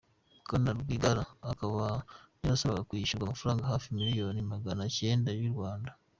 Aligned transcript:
BwanaRwigara 0.45 1.23
akaba 1.51 1.85
yarasabaga 2.41 2.87
kwishyurwa 2.89 3.25
amafaranga 3.27 3.69
hafi 3.71 3.87
miliyoni 3.97 4.41
Magana 4.53 4.81
acyenda 4.89 5.29
y’u 5.39 5.53
Rwanda. 5.55 5.91